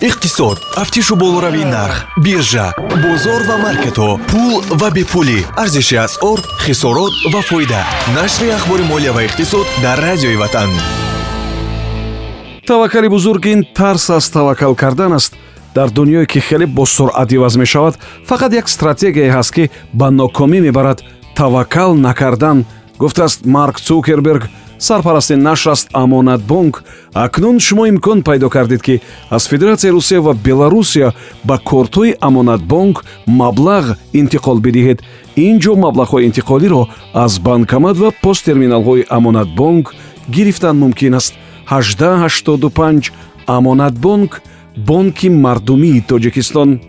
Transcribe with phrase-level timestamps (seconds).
[0.00, 7.42] иқтисод тафтишу болоравии нарх биржа бозор ва маркетҳо пул ва бепулӣ арзиши асъор хисорот ва
[7.42, 7.82] фоида.
[8.14, 10.70] Нашри ахбори молия ва иқтисод дар радиои ватан.
[12.66, 15.34] Таваккали бузург ин тарс аз таваккал кардан аст.
[15.74, 21.02] Дар дунёе ки хеле босуръат иваз мешавад фақат як стратегияе ҳаст ки ба нокомӣ мебарад
[21.34, 22.64] таваккал накардан.
[22.98, 24.42] Гуфтааст марк цукерберг
[24.78, 26.84] сарпарасти нашр аст амонатбонк
[27.14, 29.00] акнун шумо имкон пайдо кардед ки
[29.30, 31.12] аз федератсияи русия ва беларусия
[31.44, 34.98] ба кортҳои амонатбонк маблағ интиқол бидиҳед.
[35.36, 39.94] Ин ҷо маблағҳои интиқолиро аз банкомат ва посттерминалҳои амонатбонк
[40.30, 41.34] гирифтан мумкин аст.
[41.70, 43.12] 1885
[43.46, 44.42] амонатбонк
[44.76, 46.80] бонки мардумии тоҷикистон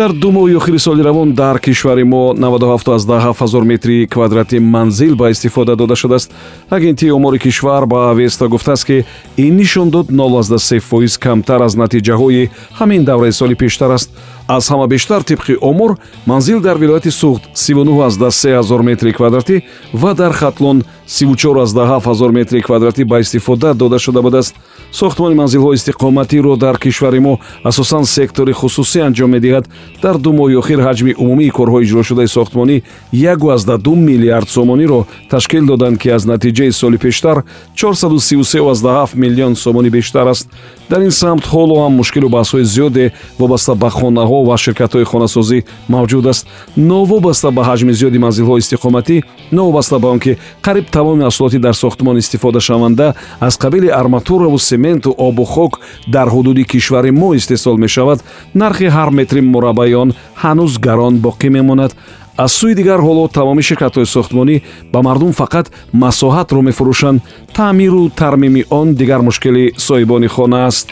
[0.00, 5.76] дар ду моҳи охири соли равон дар кишвари мо 97 метри квадрати манзил ба истифода
[5.76, 6.32] дода шудааст.
[6.70, 9.04] Агентии омори кишвар ба авеста гуфтааст ки
[9.36, 14.10] ин нишон дод 03 фоиз камтар аз натиҷаҳои ҳамин давраи соли пештар аст
[14.56, 15.92] аз ҳама бештар тибқи омор
[16.26, 23.74] манзил дар вилояти суғд 39 метри квадратӣ ва дар хатлон 34 метри квадратӣ ба истифода
[23.74, 24.54] дода шуда будааст.
[24.92, 29.64] сохтмони манзилҳои истиқоматиро дар кишвари мо асосан сектори хусусӣ анҷом медиҳад
[30.02, 36.08] дар ду моҳи охир ҳаҷми умумии корҳои иҷрошудаи сохтмонӣ 12 миллиард сомониро ташкил доданд ки
[36.08, 37.36] аз натиҷаи соли пештар
[37.76, 40.48] 433 миллион сомонӣ бештар аст.
[40.90, 46.26] дар ин самт ҳоло ҳам мушкилу баҳсҳои зиёде вобаста ба хонаҳо ва ширкатҳои хонасозӣ мавҷуд
[46.32, 46.46] аст.
[46.76, 49.16] Новобаста ба ҳаҷми зиёди манзилҳои истиқоматӣ
[49.52, 55.44] новобаста ба он ки қариб тамоми маҳсулоти дар сохтмон истифодашаванда аз қабили арматураву сементу обу
[55.44, 58.18] хок дар ҳудуди кишвари мо истеҳсол мешавад.
[58.54, 61.92] Нархи ҳар метри мураббаи он ҳанӯз гарон боқӣ мемонад.
[62.36, 64.56] Аз сӯи дигар ҳоло тамоми ширкатҳои сохтмонӣ
[64.92, 65.66] ба мардум фақат
[66.02, 67.20] масоҳатро мефурӯшанд.
[67.54, 70.88] Таъмиру тармими он дигар мушкили соҳибони хона аст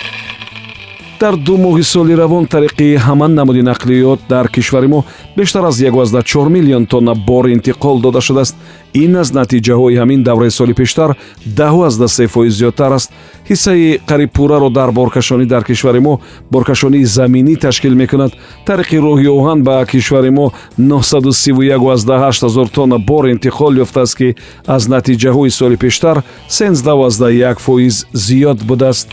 [1.21, 5.05] дар ду моҳи соли равон тариқи ҳаман намуди нақлиёт дар кишвари мо
[5.37, 8.57] бештар аз 14 миллион тонна бор интиқол дода шудааст.
[8.95, 13.13] Ин аз натиҷаҳои ҳамин давраи соли пештар даҳу аз да се фоиз зиёдтар аст.
[13.51, 16.21] Ҳиссаи қариб пурраро дар боркашонӣ дар кишвари мо
[16.51, 18.33] боркашонии заминӣ ташкил мекунад.
[18.67, 24.35] Тариқи роҳи оҳан ба кишвари мо 9318 ҳазор тонна бор интиқол ёфтааст ки
[24.67, 29.09] аз натиҷаҳои соли пештар 131 фоиз зиёд будааст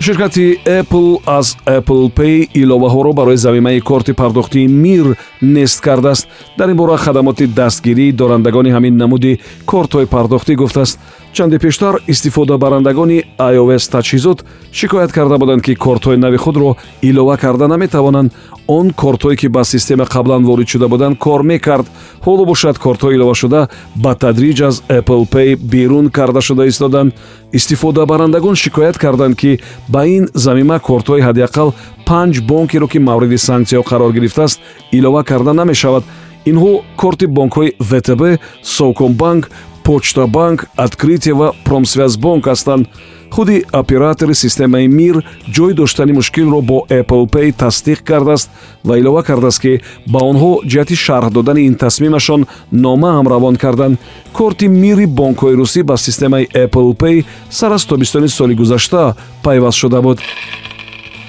[0.00, 6.28] ширкати apple аз apple pay иловаҳоро барои замимаи корти пардохтии мир нест кардааст.
[6.58, 10.98] Дар ин бора хадамоти дастгирии дорандагони ҳамин намуди кортҳои пардохтӣ гуфтааст
[11.32, 14.38] чанде пештар истифодабарандагони ios таҷҳизот
[14.72, 18.32] шикоят карда буданд ки кортҳои нави худро илова карда наметавонанд.
[18.66, 21.86] Он кортҳое ки ба система қаблан ворид шуда буданд кор мекард.
[22.26, 27.14] Ҳоло бошад кортҳои иловашуда ба тадриҷ аз apple pay берун карда шуда истоданд.
[27.52, 31.72] Истифодабарандагон шикоят карданд ки ба ин замима кортҳои ҳадиақал
[32.06, 34.60] панҷ бонкеро ки мавриди санксияҳо қарор гирифтааст
[34.92, 36.04] илова карда намешавад.
[36.50, 38.22] Инҳо корти бонкҳои втб
[38.62, 39.50] совкомбанк
[39.88, 42.86] почтабанк открытие ва промсвязбонк ҳастанд.
[43.30, 48.50] Худи оператори системаи мир ҷой доштани мушкилро бо apple pay тасдиқ кардааст
[48.84, 49.80] ва илова кардааст ки
[50.12, 53.98] ба онҳо ҷиҳати шарҳ додани ин тасмимашон номаам равон карданд.
[54.32, 60.02] Корти мири бонкҳои русӣ ба системаи apple pay сар аз тобистони соли гузашта пайваст шуда
[60.02, 60.18] буд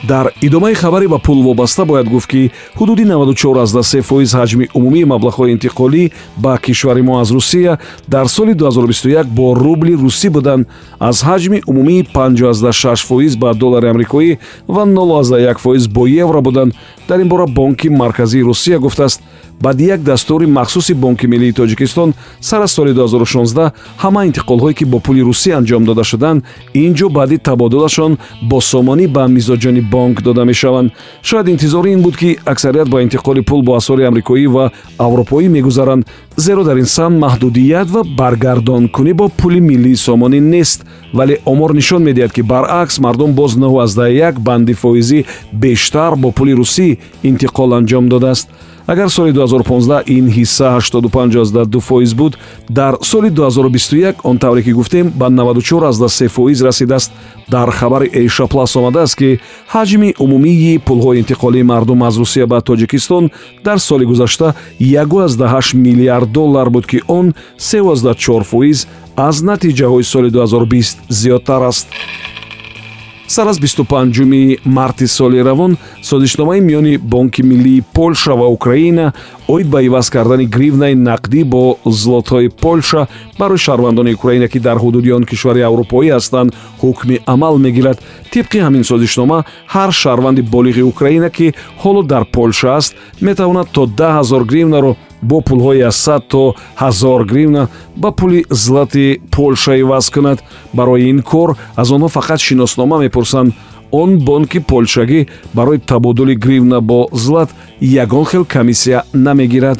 [0.08, 5.54] дар идомаи хабаре ба пул вобаста бояд гуфт ки ҳудуди 94 фоиз ҳаҷми умумии маблағҳои
[5.56, 10.68] интиқолӣ ба кишвари мо аз русия дар соли 2021 бо рубли русӣ буданд
[11.00, 14.38] аз ҳаҷми умумии 56 фоиз ба доллари амрикоӣ
[14.68, 16.74] ва 01 фоиз бо евро буданд
[17.10, 19.22] дар ин бора бонки марказии русия гуфтааст.
[19.62, 25.00] Баъди як дастури махсуси бонки миллии тоҷикистон сар аз соли 2016 ҳама интиқолҳое ки бо
[25.00, 26.44] пули русӣ анҷом дода шуданд
[26.74, 28.18] ин ҷо баъди табодулашон
[28.50, 30.92] бо сомонӣ ба мизоҷони бонк дода мешаванд.
[31.24, 36.06] Шояд интизори ин буд ки аксарият ба интиқоли пул бо асъори амрикоӣ ва аврупоӣ мегузаранд
[36.38, 42.04] зеро дар ин самт маҳдудият ва баргардонкунӣ бо пули миллии сомонӣ нест вале омор нишон
[42.04, 48.50] медиҳад ки баръакс мардум боз 91 банди фоизӣ бештар бо пули русӣ интиқол анҷом додааст.
[48.90, 52.38] Агар соли 2015 ин ҳисса 85 фоиз буд
[52.70, 57.12] дар соли 2021 он тавре ки гуфтем ба 94 фоиз расидааст.
[57.48, 59.40] Дар хабари эйша плас омадааст ки
[59.74, 63.30] ҳаҷми умумии пулҳои интиқолии мардум аз русия ба тоҷикистон
[63.64, 68.88] дар соли гузашта 18 миллиард доллар буд ки он 34 фоиз
[69.28, 71.88] аз натиҷаҳои соли 2020 зиёдтар аст.
[73.28, 79.14] Сар аз 25 марти соли равон созишномаи миёни бонки миллии полша ва украина
[79.50, 83.08] оид ба иваз кардани гривнаи нақдӣ бо злотҳои полша
[83.40, 87.98] барои шаҳрвандони украина ки дар ҳудуди он кишвари аврупоӣ ҳастанд ҳукми амал мегирад.
[88.34, 89.40] Тибқи ҳамин созишнома
[89.74, 91.48] ҳар шаҳрванди болиғи украина ки
[91.82, 97.26] ҳоло дар полша аст метавонад то 10 0 гривнаро бо пулҳои аз 100 то 1000
[97.32, 100.44] гривна ба пули злати полша иваз кунад.
[100.74, 103.54] Барои ин кор аз онҳо фақат шиноснома мепурсанд
[103.92, 107.50] он бонки полшагӣ барои табодули гривна бо злат
[107.82, 109.80] ягон хел комиссия намегирад.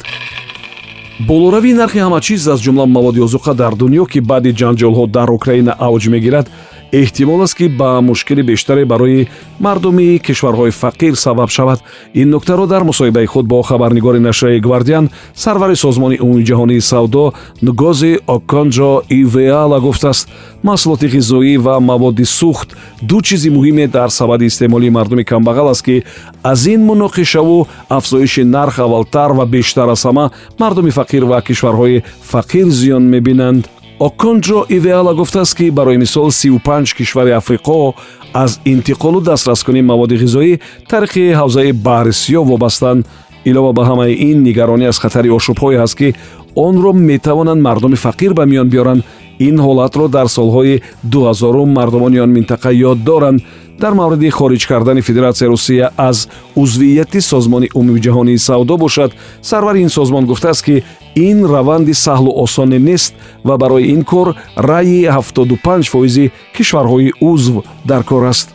[1.20, 5.72] Болоравии нархи ҳама чиз аз ҷумла маводи озуқа дар дунё ки баъди ҷанҷолҳо дар украина
[5.78, 6.46] авҷ мегирад
[6.92, 9.28] эҳтимол аст ки ба мушкили бештаре барои
[9.60, 11.80] мардуми кишварҳои фақир сабаб шавад.
[12.14, 17.32] Ин нуктаро дар мусоҳибаи худ бо хабарнигори нашраи гвардиан сарвари созмони умумиҷаҳонии савдо
[17.62, 20.28] нгози оконҷо ивеала гуфтааст
[20.64, 22.68] маҳсулоти ғизоӣ ва маводи сӯхт
[23.02, 26.04] ду чизи муҳиме дар сабади истеъмолии мардуми камбағал аст ки
[26.42, 32.02] аз ин муноқишаву афзоиши нарх аввалтар ва бештар аз ҳама мардуми фақир ва кишварҳои
[32.32, 33.68] фақир зиён мебинанд
[34.00, 37.94] оконҷо ивеала гуфтааст ки барои мисол 35 кишвари африқо
[38.32, 40.60] аз интиқолу дастраскунии маводи ғизоӣ
[40.90, 43.06] тариқи ҳавзаи баҳрисиё вобастанд
[43.44, 46.14] илова ба ҳамаи ин нигаронӣ аз хатари ошӯбҳое ҳаст ки
[46.56, 49.04] онро метавонанд мардуми фақир ба миён биёранд.
[49.38, 53.40] Ин ҳолатро дар солҳои 2000 мардумони он минтақа ёд доранд.
[53.78, 59.12] Дар мавриди хориҷ кардани федератсияи русия аз узвияти созмони умумиҷаҳонии савдо бошад.
[59.42, 63.14] Сарвари ин созмон гуфтааст ки ин раванди саҳлу осоне нест
[63.44, 68.48] ва барои ин кор раъи 75 фоизи кишварҳои узв дар кор аст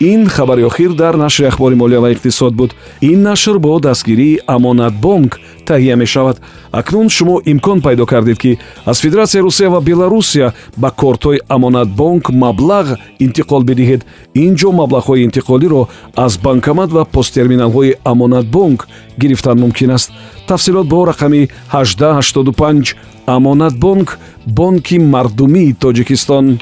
[0.00, 2.74] ин хабари охир дар нашри ахбори молия ва иқтисод буд.
[3.00, 6.40] Ин нашр бо дастгирии амонатбонк таҳия мешавад.
[6.72, 12.96] Акнун шумо имкон пайдо кардед ки аз федератсияи русия ва беларусия ба кортҳои амонатбонк маблағ
[13.20, 14.04] интиқол бидиҳед.
[14.34, 18.88] Ин ҷо маблағҳои интиқолиро аз банкомат ва посттерминалҳои амонатбонк
[19.18, 20.12] гирифтан мумкин аст.
[20.46, 22.94] Тафсилот бо рақами 1885
[23.26, 26.58] амонатбонк бонки мардумии тоҷикистон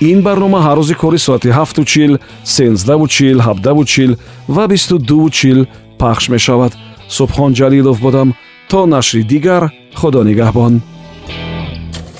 [0.00, 4.18] ин барнома ҳар рӯзи кори соати 7чил 13чил 17чил
[4.48, 5.66] ва 22чил
[5.98, 6.72] пахш мешавад.
[7.16, 8.28] Субҳон ҷалилов будам
[8.70, 9.62] то нашри дигар
[9.94, 10.74] худо нигаҳбон.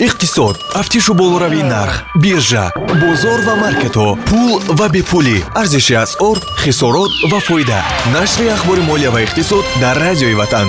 [0.07, 2.73] Иқтисод тафтишу болоравии нарх биржа
[3.03, 7.81] бозор ва маркетҳо пул ва бепулӣ арзиши асъор хисорот ва фоида.
[8.17, 10.69] Нашри ахбори молия ва иқтисод дар радиои ватан